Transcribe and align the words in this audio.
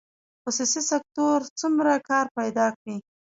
خصوصي 0.43 0.81
سکتور 0.91 1.39
څومره 1.59 1.93
کار 2.09 2.25
پیدا 2.37 2.67
کړی؟ 2.79 2.95